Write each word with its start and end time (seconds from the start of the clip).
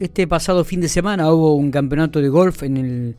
Este 0.00 0.26
pasado 0.26 0.64
fin 0.64 0.80
de 0.80 0.88
semana 0.88 1.32
hubo 1.32 1.54
un 1.54 1.70
campeonato 1.70 2.20
de 2.20 2.28
golf 2.28 2.64
en, 2.64 2.76
el, 2.76 3.16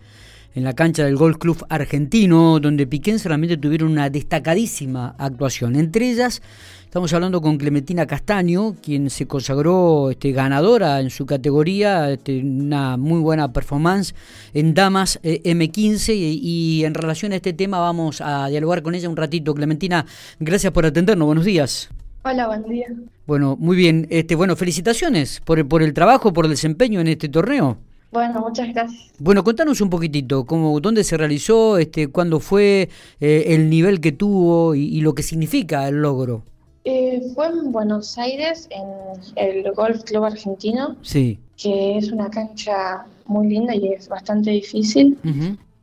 en 0.54 0.64
la 0.64 0.74
cancha 0.74 1.06
del 1.06 1.16
Golf 1.16 1.38
Club 1.38 1.66
Argentino, 1.70 2.60
donde 2.60 2.86
Piquense 2.86 3.30
realmente 3.30 3.56
tuvieron 3.56 3.92
una 3.92 4.10
destacadísima 4.10 5.16
actuación. 5.18 5.78
Entre 5.78 6.12
ellas, 6.12 6.42
estamos 6.84 7.14
hablando 7.14 7.42
con 7.42 7.58
Clementina 7.58 8.06
Castaño, 8.06 8.76
quien 8.82 9.10
se 9.10 9.26
consagró 9.26 10.12
este, 10.12 10.34
ganadora 10.34 11.00
en 11.00 11.12
su 11.12 11.26
categoría, 11.26 12.12
este, 12.12 12.42
una 12.42 12.98
muy 12.98 13.22
buena 13.22 13.54
performance 13.54 14.14
en 14.54 14.74
Damas 14.74 15.20
eh, 15.24 15.42
M15. 15.46 16.14
Y, 16.14 16.40
y 16.42 16.84
en 16.84 16.94
relación 16.94 17.32
a 17.32 17.38
este 17.38 17.54
tema, 17.54 17.80
vamos 17.80 18.20
a 18.20 18.48
dialogar 18.50 18.84
con 18.84 18.96
ella 18.96 19.08
un 19.08 19.16
ratito. 19.16 19.56
Clementina, 19.56 20.06
gracias 20.42 20.74
por 20.74 20.86
atendernos. 20.86 21.26
Buenos 21.26 21.46
días. 21.46 21.90
Hola, 22.28 22.48
buen 22.48 22.64
día. 22.64 22.88
Bueno, 23.28 23.56
muy 23.60 23.78
bien. 23.78 24.08
Este, 24.10 24.34
bueno, 24.34 24.56
felicitaciones 24.56 25.42
por 25.46 25.60
el, 25.60 25.68
por 25.68 25.84
el 25.84 25.94
trabajo, 25.94 26.34
por 26.34 26.46
el 26.46 26.52
desempeño 26.52 27.00
en 27.00 27.08
este 27.08 27.30
torneo. 27.30 27.78
Bueno, 28.12 28.40
muchas 28.42 28.74
gracias. 28.74 29.12
Bueno, 29.20 29.44
contanos 29.44 29.80
un 29.80 29.92
poquitito, 29.92 30.44
cómo, 30.46 30.80
dónde 30.80 31.04
se 31.04 31.18
realizó, 31.18 31.78
este, 31.78 32.08
cuándo 32.08 32.40
fue, 32.40 32.90
eh, 33.20 33.44
el 33.50 33.70
nivel 33.70 34.02
que 34.02 34.12
tuvo 34.12 34.74
y, 34.74 34.86
y, 34.86 35.02
lo 35.02 35.14
que 35.14 35.22
significa 35.22 35.88
el 35.88 36.02
logro. 36.02 36.42
Eh, 36.86 37.22
fue 37.36 37.48
en 37.48 37.72
Buenos 37.72 38.18
Aires, 38.18 38.68
en 38.72 39.22
el 39.36 39.72
Golf 39.74 40.04
Club 40.04 40.24
Argentino, 40.24 40.96
Sí. 41.04 41.38
que 41.58 41.98
es 41.98 42.12
una 42.12 42.30
cancha 42.32 43.06
muy 43.26 43.48
linda 43.50 43.76
y 43.76 43.90
es 43.90 44.08
bastante 44.08 44.50
difícil. 44.50 45.18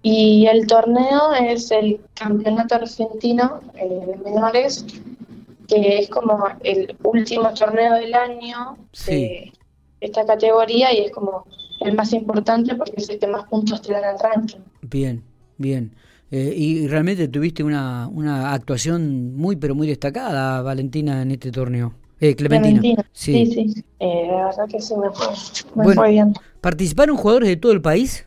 Y 0.05 0.47
el 0.47 0.67
torneo 0.67 1.33
es 1.35 1.71
el 1.71 2.01
Campeonato 2.15 2.75
Argentino 2.75 3.61
eh, 3.75 3.89
de 3.89 4.17
Menores, 4.31 4.85
que 5.73 5.99
es 5.99 6.09
como 6.09 6.39
el 6.63 6.95
último 7.03 7.53
torneo 7.55 7.95
del 7.95 8.15
año 8.15 8.77
Sí. 8.93 9.13
de 9.13 9.53
esta 10.01 10.25
categoría 10.27 10.93
y 10.93 10.99
es 11.05 11.11
como 11.13 11.47
el 11.81 11.95
más 11.95 12.13
importante 12.13 12.75
porque 12.75 12.95
es 12.97 13.09
el 13.09 13.19
que 13.19 13.27
más 13.27 13.45
puntos 13.49 13.81
te 13.83 13.93
dan 13.93 14.05
al 14.05 14.19
ranking. 14.19 14.59
Bien, 14.83 15.23
bien. 15.59 15.95
Eh, 16.31 16.55
y 16.57 16.87
realmente 16.89 17.29
tuviste 17.29 17.63
una, 17.63 18.09
una 18.09 18.53
actuación 18.55 19.35
muy, 19.37 19.57
pero 19.57 19.75
muy 19.75 19.87
destacada, 19.87 20.63
Valentina, 20.63 21.21
en 21.23 21.31
este 21.33 21.51
torneo. 21.51 21.93
Eh, 22.21 22.35
Clementina. 22.37 22.81
Clementina. 22.81 23.07
Sí. 23.13 23.47
Sí, 23.47 23.69
sí. 23.75 23.85
Eh, 23.99 24.27
la 24.31 24.47
verdad 24.47 24.67
que 24.69 24.81
sí 24.81 24.95
me 24.97 25.11
fue, 25.11 25.27
me 25.75 25.85
Bueno. 25.85 26.01
fue 26.01 26.11
bien. 26.11 26.35
¿Participaron 26.61 27.17
jugadores 27.17 27.49
de 27.49 27.57
todo 27.57 27.73
el 27.73 27.83
país? 27.83 28.27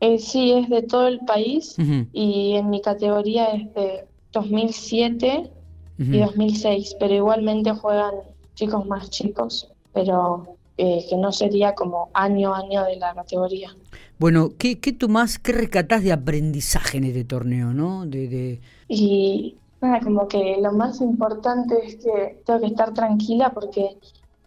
Eh, 0.00 0.18
sí, 0.18 0.52
es 0.52 0.68
de 0.68 0.82
todo 0.82 1.06
el 1.08 1.20
país 1.20 1.76
y 2.12 2.54
en 2.56 2.68
mi 2.70 2.80
categoría 2.82 3.46
es 3.52 3.72
de 3.74 4.04
2007 4.32 5.50
y 5.98 6.18
2006, 6.18 6.96
pero 7.00 7.14
igualmente 7.14 7.70
juegan 7.72 8.14
chicos 8.54 8.86
más 8.86 9.10
chicos, 9.10 9.68
pero 9.92 10.46
eh, 10.78 11.06
que 11.08 11.16
no 11.16 11.32
sería 11.32 11.74
como 11.74 12.10
año 12.12 12.54
a 12.54 12.58
año 12.58 12.84
de 12.84 12.96
la 12.96 13.14
categoría. 13.14 13.74
Bueno, 14.18 14.50
¿qué, 14.58 14.78
qué 14.80 14.92
tomás, 14.92 15.38
qué 15.38 15.52
rescatás 15.52 16.02
de 16.02 16.12
aprendizaje 16.12 16.98
en 16.98 17.04
este 17.04 17.24
torneo, 17.24 17.72
no? 17.72 18.06
De, 18.06 18.28
de... 18.28 18.60
Y 18.88 19.56
nada, 19.80 20.00
como 20.00 20.28
que 20.28 20.58
lo 20.60 20.72
más 20.72 21.00
importante 21.00 21.74
es 21.84 21.96
que 21.96 22.42
tengo 22.44 22.60
que 22.60 22.66
estar 22.66 22.92
tranquila 22.94 23.50
porque 23.52 23.96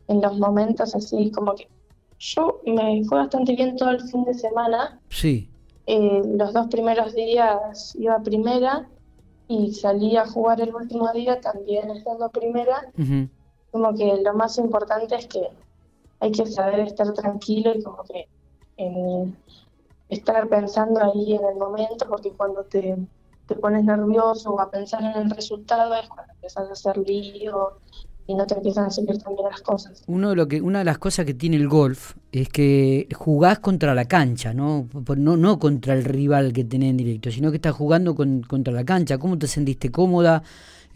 en 0.08 0.22
los 0.22 0.38
momentos 0.38 0.96
así 0.96 1.32
como 1.32 1.56
que 1.56 1.68
yo 2.20 2.62
me 2.66 3.04
fue 3.06 3.20
bastante 3.20 3.56
bien 3.56 3.76
todo 3.78 3.92
el 3.92 4.02
fin 4.02 4.24
de 4.26 4.34
semana. 4.34 5.00
Sí, 5.10 5.50
Eh, 5.88 6.22
los 6.38 6.54
dos 6.54 6.68
primeros 6.68 7.16
días 7.16 7.96
iba 7.98 8.22
primera 8.22 8.88
y 9.50 9.74
salí 9.74 10.16
a 10.16 10.28
jugar 10.28 10.62
el 10.62 10.74
último 10.76 11.12
día 11.12 11.42
también 11.42 11.90
estando 11.90 12.30
primera. 12.30 12.92
Como 13.72 13.94
que 13.96 14.22
lo 14.24 14.34
más 14.36 14.60
importante 14.60 15.16
es 15.16 15.26
que 15.26 15.50
hay 16.20 16.32
que 16.32 16.46
saber 16.46 16.82
estar 16.82 17.12
tranquilo 17.14 17.74
y 17.76 17.82
como 17.82 18.04
que 18.04 18.28
en 18.78 19.36
estar 20.08 20.48
pensando 20.48 21.04
ahí 21.04 21.34
en 21.34 21.44
el 21.44 21.56
momento, 21.56 22.08
porque 22.08 22.32
cuando 22.32 22.64
te, 22.64 22.96
te 23.48 23.56
pones 23.56 23.84
nervioso 23.86 24.52
o 24.52 24.62
a 24.62 24.70
pensar 24.70 25.02
en 25.04 25.24
el 25.24 25.32
resultado 25.32 25.96
es 25.96 26.08
cuando 26.10 26.32
empiezas 26.34 26.70
a 26.70 26.74
hacer 26.74 26.98
lío 27.00 27.80
y 28.30 28.36
no 28.36 28.46
te 28.48 28.56
empiezan 28.56 28.86
a 28.86 28.90
salir 28.92 29.18
tan 29.22 29.36
bien 29.36 29.50
las 29.50 29.62
cosas. 29.62 30.04
Uno 30.08 30.30
de 30.32 30.36
lo 30.36 30.48
que, 30.48 30.62
una 30.62 30.80
de 30.80 30.86
las 30.86 30.98
cosas 30.98 31.26
que 31.26 31.34
tiene 31.36 31.58
el 31.58 31.68
golf 31.68 32.16
es 32.32 32.50
que 32.50 33.08
jugás 33.16 33.60
contra 33.60 33.94
la 33.94 34.06
cancha, 34.06 34.54
¿no? 34.54 34.88
No, 35.18 35.38
no 35.38 35.60
contra 35.60 35.94
el 35.94 36.04
rival 36.04 36.52
que 36.52 36.64
tenés 36.64 36.90
en 36.92 36.98
directo, 36.98 37.32
sino 37.32 37.52
que 37.52 37.58
estás 37.58 37.76
jugando 37.76 38.16
con- 38.16 38.42
contra 38.42 38.74
la 38.74 38.84
cancha. 38.86 39.18
¿Cómo 39.20 39.38
te 39.38 39.48
sentiste 39.48 39.92
cómoda? 39.92 40.42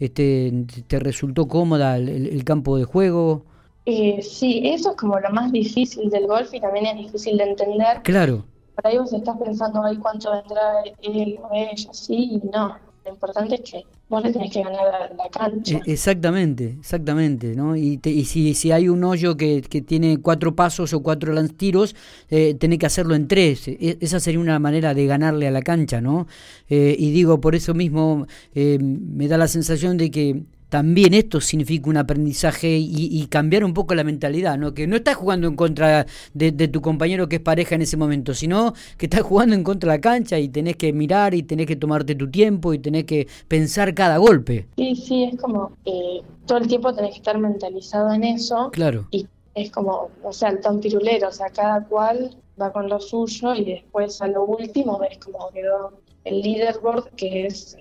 Este, 0.00 0.52
¿Te 0.88 0.98
resultó 0.98 1.46
cómoda 1.48 1.96
el, 1.96 2.08
el- 2.08 2.26
el 2.28 2.44
campo 2.44 2.76
de 2.76 2.84
juego? 2.84 3.44
Eh, 3.86 4.22
sí, 4.22 4.62
eso 4.64 4.90
es 4.90 4.96
como 4.96 5.20
lo 5.20 5.30
más 5.30 5.52
difícil 5.52 6.08
del 6.10 6.26
golf 6.26 6.52
y 6.54 6.60
también 6.60 6.86
es 6.86 6.96
difícil 6.96 7.36
de 7.36 7.44
entender. 7.44 8.02
Claro, 8.02 8.44
Por 8.74 8.86
ahí 8.86 8.98
vos 8.98 9.12
estás 9.12 9.36
pensando, 9.38 9.82
ay, 9.84 9.96
cuánto 9.98 10.32
vendrá 10.32 10.82
él 11.02 11.38
o 11.42 11.50
ella, 11.54 11.92
sí, 11.92 12.40
y 12.42 12.48
no. 12.48 12.76
Lo 13.04 13.10
importante 13.12 13.56
es 13.56 13.60
que 13.70 13.82
vos 14.08 14.22
le 14.24 14.32
tenés 14.32 14.50
que 14.50 14.62
ganar 14.62 14.86
a 14.86 15.14
la 15.14 15.28
cancha. 15.30 15.76
e- 15.78 15.92
exactamente, 15.92 16.76
exactamente, 16.80 17.54
¿no? 17.54 17.76
Y, 17.76 17.98
te- 17.98 18.10
y 18.10 18.24
si, 18.24 18.54
si 18.54 18.72
hay 18.72 18.88
un 18.88 19.04
hoyo 19.04 19.36
que, 19.36 19.60
que 19.60 19.82
tiene 19.82 20.18
cuatro 20.22 20.54
pasos 20.56 20.92
o 20.94 21.02
cuatro 21.02 21.34
tiros, 21.48 21.94
eh, 22.30 22.54
tenés 22.54 22.78
que 22.78 22.86
hacerlo 22.86 23.14
en 23.14 23.28
tres. 23.28 23.68
E- 23.68 23.98
esa 24.00 24.20
sería 24.20 24.40
una 24.40 24.58
manera 24.58 24.94
de 24.94 25.06
ganarle 25.06 25.46
a 25.48 25.50
la 25.50 25.60
cancha, 25.62 26.00
¿no? 26.00 26.26
Eh, 26.70 26.96
y 26.98 27.10
digo, 27.10 27.40
por 27.40 27.54
eso 27.54 27.74
mismo 27.74 28.26
eh, 28.54 28.78
me 28.80 29.28
da 29.28 29.36
la 29.36 29.48
sensación 29.48 29.98
de 29.98 30.10
que 30.10 30.42
también 30.74 31.14
esto 31.14 31.40
significa 31.40 31.88
un 31.88 31.96
aprendizaje 31.98 32.76
y, 32.78 33.08
y 33.12 33.26
cambiar 33.28 33.64
un 33.64 33.74
poco 33.74 33.94
la 33.94 34.02
mentalidad, 34.02 34.58
¿no? 34.58 34.74
Que 34.74 34.88
no 34.88 34.96
estás 34.96 35.14
jugando 35.14 35.46
en 35.46 35.54
contra 35.54 36.04
de, 36.32 36.50
de 36.50 36.66
tu 36.66 36.80
compañero 36.80 37.28
que 37.28 37.36
es 37.36 37.42
pareja 37.42 37.76
en 37.76 37.82
ese 37.82 37.96
momento, 37.96 38.34
sino 38.34 38.74
que 38.98 39.06
estás 39.06 39.22
jugando 39.22 39.54
en 39.54 39.62
contra 39.62 39.92
de 39.92 39.98
la 39.98 40.00
cancha 40.00 40.36
y 40.40 40.48
tenés 40.48 40.74
que 40.74 40.92
mirar 40.92 41.32
y 41.32 41.44
tenés 41.44 41.68
que 41.68 41.76
tomarte 41.76 42.16
tu 42.16 42.28
tiempo 42.28 42.74
y 42.74 42.80
tenés 42.80 43.04
que 43.04 43.28
pensar 43.46 43.94
cada 43.94 44.16
golpe. 44.16 44.66
Sí, 44.76 44.96
sí, 44.96 45.24
es 45.32 45.40
como 45.40 45.70
eh, 45.84 46.22
todo 46.44 46.58
el 46.58 46.66
tiempo 46.66 46.92
tenés 46.92 47.12
que 47.12 47.18
estar 47.18 47.38
mentalizado 47.38 48.12
en 48.12 48.24
eso 48.24 48.70
Claro. 48.72 49.06
y 49.12 49.28
es 49.54 49.70
como, 49.70 50.10
o 50.24 50.32
sea, 50.32 50.48
el 50.48 50.60
tan 50.60 50.80
pirulero, 50.80 51.28
o 51.28 51.32
sea, 51.32 51.50
cada 51.50 51.84
cual 51.84 52.36
va 52.60 52.72
con 52.72 52.88
lo 52.88 52.98
suyo 52.98 53.54
y 53.54 53.64
después 53.64 54.20
a 54.20 54.26
lo 54.26 54.44
último 54.44 54.98
ves 54.98 55.18
como 55.24 55.50
quedó 55.50 55.92
el 56.24 56.40
leaderboard 56.42 57.10
que 57.14 57.46
es 57.46 57.76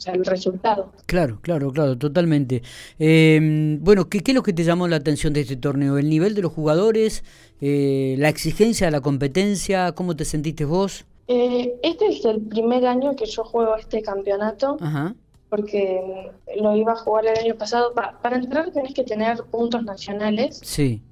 o 0.00 0.02
sea, 0.02 0.14
el 0.14 0.24
resultado. 0.24 0.92
Claro, 1.04 1.38
claro, 1.42 1.70
claro, 1.72 1.98
totalmente. 1.98 2.62
Eh, 2.98 3.76
bueno, 3.82 4.08
¿qué, 4.08 4.20
¿qué 4.20 4.30
es 4.30 4.34
lo 4.34 4.42
que 4.42 4.54
te 4.54 4.64
llamó 4.64 4.88
la 4.88 4.96
atención 4.96 5.34
de 5.34 5.42
este 5.42 5.56
torneo? 5.56 5.98
¿El 5.98 6.08
nivel 6.08 6.34
de 6.34 6.40
los 6.40 6.52
jugadores? 6.52 7.22
Eh, 7.60 8.14
¿La 8.16 8.30
exigencia 8.30 8.86
de 8.86 8.92
la 8.92 9.02
competencia? 9.02 9.92
¿Cómo 9.92 10.16
te 10.16 10.24
sentiste 10.24 10.64
vos? 10.64 11.04
Eh, 11.28 11.74
este 11.82 12.06
es 12.06 12.24
el 12.24 12.40
primer 12.40 12.86
año 12.86 13.14
que 13.14 13.26
yo 13.26 13.44
juego 13.44 13.76
este 13.76 14.00
campeonato 14.00 14.78
Ajá, 14.80 15.14
porque 15.50 16.00
mm, 16.56 16.62
lo 16.62 16.74
iba 16.76 16.92
a 16.92 16.96
jugar 16.96 17.26
el 17.26 17.36
año 17.38 17.54
pasado. 17.56 17.92
Pa- 17.92 18.18
para 18.22 18.36
entrar 18.36 18.70
tenés 18.72 18.94
que 18.94 19.04
tener 19.04 19.42
puntos 19.50 19.84
nacionales, 19.84 20.60
sí, 20.64 21.02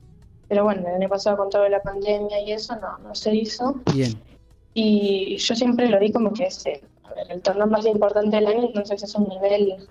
pero 0.48 0.64
bueno, 0.64 0.80
el 0.88 0.94
año 0.94 1.08
pasado 1.10 1.36
con 1.36 1.50
toda 1.50 1.68
la 1.68 1.82
pandemia 1.82 2.40
y 2.40 2.52
eso 2.52 2.74
no, 2.80 2.96
no 3.06 3.14
se 3.14 3.34
hizo. 3.36 3.80
bien. 3.94 4.18
Y 4.74 5.36
yo 5.38 5.54
siempre 5.54 5.88
lo 5.88 5.98
vi 6.00 6.10
como 6.12 6.32
que 6.32 6.44
es 6.44 6.64
el, 6.66 6.80
a 7.10 7.14
ver, 7.14 7.30
el 7.32 7.42
torneo 7.42 7.66
más 7.66 7.86
importante 7.86 8.36
del 8.36 8.46
año, 8.46 8.66
entonces 8.66 9.02
es 9.02 9.14
un 9.14 9.28
nivel 9.28 9.88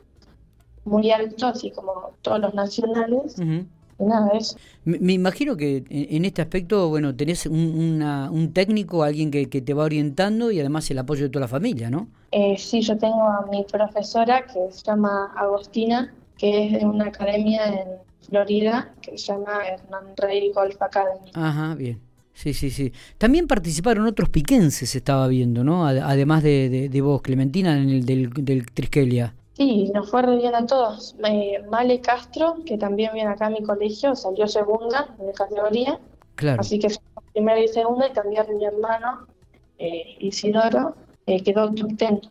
muy 0.86 1.12
alto, 1.12 1.48
así 1.48 1.72
como 1.72 2.12
todos 2.22 2.40
los 2.40 2.54
nacionales. 2.54 3.38
Ujú. 3.40 3.66
Y 4.00 4.04
nada, 4.06 4.30
eso. 4.38 4.58
Me, 4.86 5.00
me 5.00 5.14
imagino 5.14 5.58
que 5.58 5.78
en, 5.78 5.86
en 5.90 6.26
este 6.26 6.42
aspecto, 6.42 6.90
bueno, 6.90 7.16
tenés 7.16 7.46
un, 7.48 7.60
una- 7.60 8.30
un 8.32 8.54
técnico, 8.54 9.04
alguien 9.04 9.32
que, 9.32 9.50
que 9.50 9.62
te 9.62 9.74
va 9.74 9.84
orientando 9.86 10.52
y 10.52 10.60
además 10.60 10.90
el 10.92 11.00
apoyo 11.00 11.24
de 11.24 11.30
toda 11.30 11.42
la 11.42 11.48
familia, 11.48 11.90
¿no? 11.90 12.08
Eh, 12.32 12.58
sí, 12.58 12.82
yo 12.82 12.98
tengo 12.98 13.24
a 13.24 13.46
mi 13.50 13.64
profesora 13.64 14.46
que 14.46 14.72
se 14.72 14.84
llama 14.86 15.34
Agostina, 15.36 16.14
que 16.38 16.68
es 16.68 16.80
de 16.80 16.86
una 16.86 17.06
academia 17.06 17.66
en 17.68 17.88
Florida 18.22 18.94
que 19.02 19.18
se 19.18 19.28
llama 19.34 19.66
Hernán 19.68 20.16
Rey 20.18 20.52
Golf 20.52 20.80
Academy. 20.82 21.32
Ajá, 21.34 21.76
bien. 21.76 22.00
Sí, 22.38 22.54
sí, 22.54 22.70
sí. 22.70 22.94
También 23.18 23.48
participaron 23.48 24.06
otros 24.06 24.30
piquenses, 24.30 24.94
estaba 24.96 25.28
viendo, 25.28 25.64
¿no? 25.64 25.88
Ade- 25.88 26.04
Además 26.04 26.44
de, 26.44 26.70
de, 26.70 26.88
de 26.88 27.02
vos, 27.02 27.24
Clementina, 27.24 27.76
en 27.76 27.90
el 27.90 28.06
del, 28.06 28.30
del 28.32 28.64
Triskelia. 28.72 29.34
Sí, 29.54 29.90
nos 29.92 30.12
fue 30.12 30.22
re 30.22 30.36
bien 30.38 30.54
a 30.54 30.64
todos. 30.68 31.16
Eh, 31.28 31.64
Male 31.68 32.00
Castro, 32.00 32.58
que 32.64 32.78
también 32.78 33.10
viene 33.16 33.32
acá 33.32 33.48
a 33.48 33.50
mi 33.50 33.64
colegio, 33.64 34.16
salió 34.16 34.48
segunda 34.48 35.16
en 35.20 35.26
la 35.26 35.34
categoría. 35.34 36.00
Claro. 36.36 36.62
Así 36.62 36.78
que 36.78 36.90
primera 37.34 37.60
y 37.60 37.68
segunda, 37.68 38.08
y 38.08 38.14
también 38.14 38.46
mi 38.56 38.66
hermano, 38.66 39.26
eh, 39.80 40.16
Isidoro, 40.20 40.96
eh, 41.26 41.42
quedó 41.42 41.74
top 41.74 41.98
ten. 41.98 42.22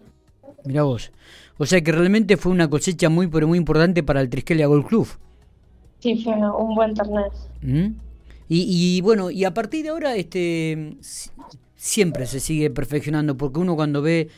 Mirá 0.65 0.85
vos. 0.85 1.11
O 1.59 1.67
sea 1.67 1.81
que 1.81 1.91
realmente 1.91 2.37
fue 2.37 2.53
una 2.53 2.71
cosecha 2.71 3.09
muy, 3.09 3.27
pero 3.27 3.49
muy 3.49 3.59
importante 3.59 4.05
para 4.05 4.21
el 4.21 4.31
Triskelia 4.31 4.69
Golf 4.69 4.87
Club. 4.87 5.09
Sí, 5.99 6.23
fue 6.23 6.33
un 6.35 6.77
buen 6.77 6.95
torneo. 6.95 7.33
¿Mm? 7.61 8.06
Y, 8.49 8.97
y 8.99 9.01
bueno, 9.03 9.31
y 9.31 9.45
a 9.45 9.55
partir 9.55 9.83
de 9.85 9.91
ahora, 9.91 10.17
este 10.17 10.97
si- 11.01 11.31
siempre 11.77 12.27
se 12.27 12.41
sigue 12.41 12.71
perfeccionando, 12.71 13.37
porque 13.37 13.59
uno 13.61 13.77
cuando 13.77 14.03
ve 14.03 14.29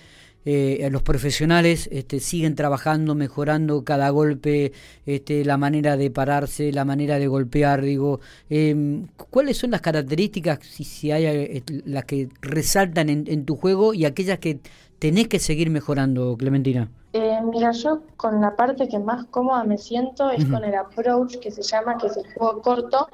eh, 0.45 0.89
los 0.91 1.03
profesionales 1.03 1.89
este, 1.93 2.21
siguen 2.21 2.55
trabajando, 2.55 3.15
mejorando 3.15 3.85
cada 3.85 4.09
golpe, 4.11 4.73
este, 5.07 5.45
la 5.45 5.57
manera 5.59 5.97
de 5.97 6.11
pararse, 6.11 6.73
la 6.73 6.85
manera 6.85 7.19
de 7.19 7.27
golpear, 7.27 7.83
digo, 7.83 8.21
em, 8.49 9.09
¿cuáles 9.31 9.59
son 9.59 9.71
las 9.73 9.81
características, 9.83 10.61
si, 10.63 10.85
si 10.85 11.11
hay 11.13 11.27
eh, 11.27 11.63
las 11.85 12.05
que 12.07 12.29
resaltan 12.41 13.09
en, 13.11 13.25
en 13.29 13.45
tu 13.45 13.57
juego 13.57 13.93
y 13.95 14.05
aquellas 14.07 14.39
que 14.39 14.61
tenés 14.99 15.29
que 15.29 15.39
seguir 15.39 15.71
mejorando, 15.71 16.37
Clementina? 16.39 16.91
Eh, 17.15 17.39
mira, 17.43 17.73
yo 17.73 18.03
con 18.17 18.41
la 18.41 18.55
parte 18.55 18.87
que 18.89 18.99
más 18.99 19.25
cómoda 19.27 19.65
me 19.65 19.79
siento 19.79 20.31
es 20.31 20.45
con 20.45 20.63
el 20.65 20.75
approach 20.75 21.37
que 21.39 21.51
se 21.51 21.63
llama, 21.63 21.97
que 21.97 22.07
es 22.09 22.17
el 22.19 22.27
juego 22.35 22.61
corto, 22.61 23.09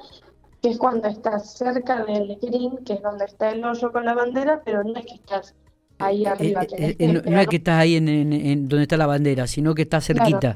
que 0.65 0.71
es 0.71 0.79
cuando 0.79 1.07
estás 1.07 1.51
cerca 1.51 2.03
del 2.05 2.39
green, 2.41 2.77
que 2.83 2.93
es 2.93 3.01
donde 3.03 3.25
está 3.25 3.51
el 3.51 3.63
hoyo 3.63 3.91
con 3.91 4.03
la 4.03 4.15
bandera, 4.15 4.63
pero 4.65 4.83
no 4.83 4.95
es 4.95 5.05
que 5.05 5.13
estás 5.13 5.53
ahí 5.99 6.25
eh, 6.25 6.27
arriba. 6.27 6.63
Eh, 6.71 7.21
no, 7.23 7.39
es 7.39 7.47
que 7.47 7.57
estás 7.57 7.81
ahí 7.81 7.97
en, 7.97 8.67
donde 8.67 8.81
está 8.81 8.97
la 8.97 9.05
bandera, 9.05 9.45
sino 9.45 9.75
que 9.75 9.83
estás 9.83 10.07
cerquita. 10.07 10.55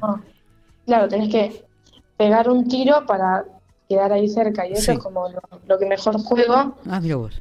Claro, 0.84 1.06
tenés 1.06 1.28
que 1.28 1.64
pegar 2.16 2.50
un 2.50 2.66
tiro 2.66 3.06
para 3.06 3.44
quedar 3.88 4.12
ahí 4.12 4.26
cerca, 4.26 4.66
y 4.66 4.72
eso 4.72 4.90
es 4.90 4.98
como 4.98 5.28
lo, 5.68 5.78
que 5.78 5.86
mejor 5.86 6.18
juego. 6.18 6.74
Ah, 6.90 6.98
mira 7.00 7.14
vos. 7.14 7.40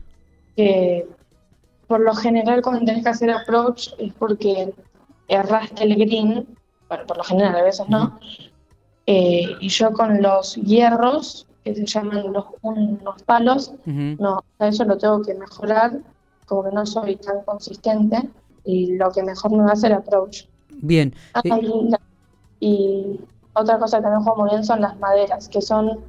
Que 0.56 1.07
por 1.88 2.01
lo 2.01 2.13
general 2.13 2.62
cuando 2.62 2.86
tenés 2.86 3.01
que 3.01 3.10
hacer 3.10 3.31
approach 3.31 3.88
es 3.98 4.13
porque 4.13 4.75
erraste 5.27 5.86
el 5.86 5.95
green, 5.95 6.48
bueno, 6.88 7.04
por 7.07 7.18
lo 7.18 7.24
general 7.24 7.56
a 7.56 7.63
veces 7.63 7.89
no, 7.89 8.19
eh, 9.07 9.56
y 9.60 9.69
yo 9.69 9.92
con 9.92 10.21
los 10.21 10.54
hierros, 10.54 11.48
que 11.74 11.75
se 11.75 11.86
llaman 11.86 12.33
los 12.33 12.45
unos 12.62 13.24
palos, 13.24 13.74
no, 13.86 14.44
eso 14.60 14.83
lo 14.86 14.98
tengo 14.98 15.21
que 15.21 15.33
mejorar, 15.36 16.00
como 16.45 16.63
que 16.63 16.71
no 16.71 16.86
soy 16.86 17.16
tan 17.16 17.42
consistente, 17.44 18.30
y 18.63 18.95
lo 18.98 19.12
que 19.12 19.24
mejor 19.24 19.51
me 19.51 19.63
va 19.63 19.69
a 19.69 19.74
hacer 19.74 19.94
approach. 19.94 20.45
Bien. 20.81 21.13
Ah, 21.33 21.42
y, 22.60 23.19
otra 23.54 23.80
cosa 23.80 24.01
que 24.01 24.07
me 24.07 24.18
juego 24.18 24.42
muy 24.42 24.50
bien 24.51 24.63
son 24.63 24.81
las 24.81 24.98
maderas, 25.00 25.50
que 25.50 25.62
son 25.62 26.00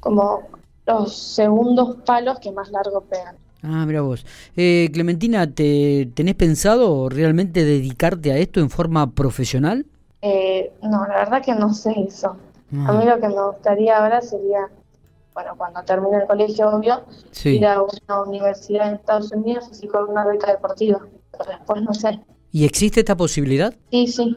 como 0.00 0.42
los 0.86 1.16
segundos 1.16 1.96
palos 2.06 2.38
que 2.38 2.52
más 2.52 2.70
largo 2.70 3.00
pegan. 3.02 3.36
Ah, 3.62 3.84
mira 3.86 4.02
vos. 4.02 4.26
Eh, 4.56 4.90
Clementina, 4.92 5.50
¿te, 5.50 6.10
¿tenés 6.14 6.34
pensado 6.34 7.08
realmente 7.08 7.64
dedicarte 7.64 8.30
a 8.32 8.36
esto 8.36 8.60
en 8.60 8.68
forma 8.68 9.10
profesional? 9.12 9.86
Eh, 10.20 10.72
no, 10.82 11.06
la 11.06 11.16
verdad 11.16 11.42
que 11.42 11.54
no 11.54 11.72
sé 11.72 11.94
eso. 12.06 12.36
A 12.86 12.92
mí 12.92 13.04
lo 13.04 13.20
que 13.20 13.28
me 13.28 13.46
gustaría 13.46 13.98
ahora 13.98 14.20
sería, 14.20 14.68
bueno, 15.34 15.54
cuando 15.56 15.82
termine 15.82 16.18
el 16.18 16.26
colegio, 16.26 16.68
obvio, 16.68 17.02
ir 17.44 17.66
a 17.66 17.82
una 17.82 18.22
universidad 18.22 18.88
en 18.88 18.94
Estados 18.96 19.32
Unidos 19.32 19.68
así 19.70 19.86
con 19.86 20.10
una 20.10 20.26
beca 20.26 20.50
deportiva. 20.50 21.00
Pero 21.30 21.50
después 21.50 21.82
no 21.82 21.94
sé. 21.94 22.20
¿Y 22.52 22.64
existe 22.64 23.00
esta 23.00 23.16
posibilidad? 23.16 23.74
Sí, 23.90 24.06
sí. 24.06 24.36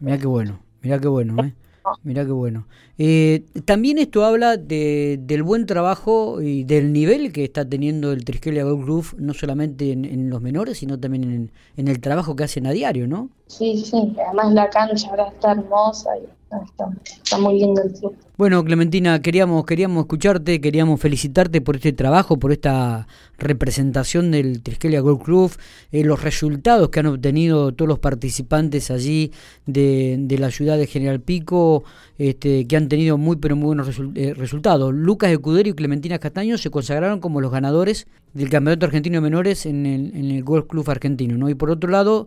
Mira 0.00 0.18
qué 0.18 0.26
bueno, 0.26 0.60
mira 0.82 0.98
qué 0.98 1.08
bueno, 1.08 1.42
¿eh? 1.44 1.54
Mira 2.02 2.24
qué 2.24 2.32
bueno. 2.32 2.66
Eh, 2.98 3.44
también 3.64 3.98
esto 3.98 4.24
habla 4.24 4.56
de, 4.56 5.18
del 5.20 5.42
buen 5.42 5.66
trabajo 5.66 6.42
y 6.42 6.64
del 6.64 6.92
nivel 6.92 7.32
que 7.32 7.44
está 7.44 7.64
teniendo 7.64 8.12
el 8.12 8.24
Triskelia 8.24 8.64
Golf 8.64 8.84
Club, 8.84 9.06
no 9.18 9.34
solamente 9.34 9.92
en, 9.92 10.30
los 10.30 10.42
menores, 10.42 10.78
sino 10.78 10.98
también 10.98 11.24
en, 11.24 11.50
en, 11.76 11.88
el 11.88 12.00
trabajo 12.00 12.34
que 12.34 12.44
hacen 12.44 12.66
a 12.66 12.72
diario, 12.72 13.06
¿no? 13.06 13.30
Sí, 13.46 13.84
sí, 13.84 14.16
además 14.26 14.52
la 14.52 14.68
cancha 14.70 15.10
ahora 15.10 15.28
está 15.28 15.52
hermosa 15.52 16.10
y 16.18 16.26
está, 16.50 17.38
muy 17.38 17.58
lindo 17.58 17.82
el 17.82 17.92
club. 17.92 18.16
Bueno, 18.36 18.62
Clementina, 18.64 19.20
queríamos, 19.22 19.64
queríamos 19.64 20.02
escucharte, 20.02 20.60
queríamos 20.60 21.00
felicitarte 21.00 21.60
por 21.60 21.76
este 21.76 21.92
trabajo, 21.92 22.38
por 22.38 22.52
esta 22.52 23.08
representación 23.38 24.30
del 24.30 24.62
Triskelia 24.62 25.00
Golf 25.00 25.22
Club, 25.24 25.52
eh, 25.90 26.04
los 26.04 26.22
resultados 26.22 26.90
que 26.90 27.00
han 27.00 27.06
obtenido 27.06 27.72
todos 27.72 27.88
los 27.88 27.98
participantes 27.98 28.90
allí 28.90 29.32
de, 29.64 30.16
de 30.18 30.38
la 30.38 30.50
ciudad 30.50 30.76
de 30.76 30.86
General 30.86 31.20
Pico, 31.20 31.84
este, 32.18 32.66
que 32.66 32.76
han 32.76 32.88
tenido 32.88 33.16
muy 33.16 33.36
pero 33.36 33.56
muy 33.56 33.66
buenos 33.66 33.88
eh, 34.14 34.34
resultados. 34.34 34.94
Lucas 34.94 35.30
Escudero 35.30 35.70
y 35.70 35.72
Clementina 35.72 36.18
Castaño 36.18 36.58
se 36.58 36.70
consagraron 36.70 37.20
como 37.20 37.40
los 37.40 37.50
ganadores 37.50 38.06
del 38.34 38.50
Campeonato 38.50 38.84
Argentino 38.84 39.16
de 39.16 39.22
Menores 39.22 39.64
en 39.64 39.86
el, 39.86 40.14
en 40.14 40.30
el 40.30 40.44
Golf 40.44 40.66
Club 40.66 40.88
Argentino. 40.90 41.38
¿no? 41.38 41.48
Y 41.48 41.54
por 41.54 41.70
otro 41.70 41.90
lado, 41.90 42.26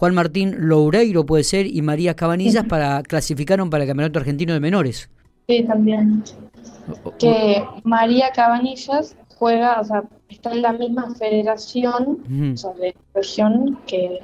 Juan 0.00 0.14
Martín 0.14 0.54
Loureiro 0.56 1.26
puede 1.26 1.44
ser 1.44 1.66
y 1.66 1.82
María 1.82 2.16
Cabanillas 2.16 2.64
para 2.64 3.02
clasificaron 3.02 3.68
para 3.68 3.84
el 3.84 3.88
Campeonato 3.88 4.18
Argentino 4.18 4.54
de 4.54 4.60
Menores. 4.60 5.10
Sí, 5.46 5.62
también. 5.64 6.24
Que 7.18 7.62
María 7.84 8.30
Cabanillas 8.34 9.14
juega, 9.36 9.78
o 9.78 9.84
sea, 9.84 10.04
está 10.30 10.52
en 10.52 10.62
la 10.62 10.72
misma 10.72 11.14
federación, 11.16 12.56
sobre 12.56 12.94
región 13.12 13.78
que 13.86 14.20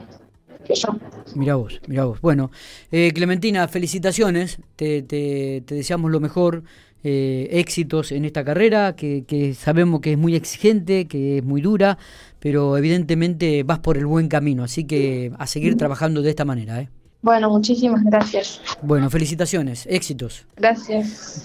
Mira 1.34 1.56
vos, 1.56 1.80
mira 1.86 2.06
vos. 2.06 2.20
Bueno, 2.20 2.50
eh, 2.90 3.12
Clementina, 3.14 3.68
felicitaciones, 3.68 4.58
te, 4.76 5.02
te, 5.02 5.62
deseamos 5.66 6.10
lo 6.10 6.20
mejor, 6.20 6.64
eh, 7.08 7.60
éxitos 7.60 8.10
en 8.10 8.24
esta 8.24 8.44
carrera, 8.44 8.96
que, 8.96 9.54
sabemos 9.56 10.00
que 10.00 10.10
es 10.10 10.18
muy 10.18 10.34
exigente, 10.34 11.06
que 11.06 11.38
es 11.38 11.44
muy 11.44 11.60
dura, 11.60 11.98
pero 12.40 12.76
evidentemente 12.76 13.62
vas 13.62 13.78
por 13.78 13.96
el 13.96 14.06
buen 14.06 14.26
camino, 14.26 14.64
así 14.64 14.86
que 14.86 15.30
a 15.38 15.46
seguir 15.46 15.76
trabajando 15.76 16.20
de 16.20 16.30
esta 16.30 16.44
manera. 16.44 16.80
¿eh? 16.80 16.88
Bueno, 17.22 17.48
muchísimas 17.48 18.02
gracias. 18.02 18.60
Bueno, 18.82 19.08
felicitaciones, 19.08 19.86
éxitos. 19.86 20.46
Gracias. 20.56 21.44